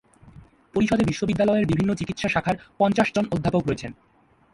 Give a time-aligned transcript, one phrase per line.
[0.73, 3.91] পরিষদে বিশ্ববিদ্যালয়ের বিভিন্ন চিকিৎসা শাখার পঞ্চাশ জন অধ্যাপক রয়েছেন।